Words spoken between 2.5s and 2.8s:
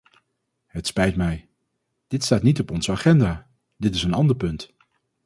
op